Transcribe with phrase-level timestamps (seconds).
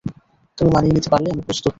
[0.57, 1.69] তুমি মানিয়ে নিতে পারলে আমি প্রস্তুত।